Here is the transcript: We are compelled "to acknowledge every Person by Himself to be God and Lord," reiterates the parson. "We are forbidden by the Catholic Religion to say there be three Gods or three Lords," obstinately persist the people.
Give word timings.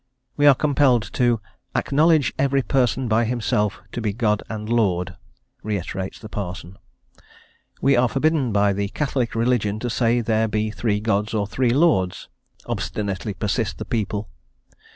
We 0.35 0.47
are 0.47 0.55
compelled 0.55 1.03
"to 1.13 1.39
acknowledge 1.75 2.33
every 2.39 2.63
Person 2.63 3.07
by 3.07 3.23
Himself 3.25 3.83
to 3.91 4.01
be 4.01 4.13
God 4.13 4.41
and 4.49 4.67
Lord," 4.67 5.15
reiterates 5.61 6.17
the 6.17 6.27
parson. 6.27 6.79
"We 7.83 7.95
are 7.95 8.09
forbidden 8.09 8.51
by 8.51 8.73
the 8.73 8.87
Catholic 8.87 9.35
Religion 9.35 9.77
to 9.79 9.91
say 9.91 10.19
there 10.21 10.47
be 10.47 10.71
three 10.71 10.99
Gods 11.01 11.35
or 11.35 11.45
three 11.45 11.69
Lords," 11.69 12.29
obstinately 12.65 13.35
persist 13.35 13.77
the 13.77 13.85
people. 13.85 14.27